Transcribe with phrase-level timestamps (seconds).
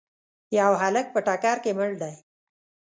[0.59, 2.13] یو هلک په ټکر کي مړ دی.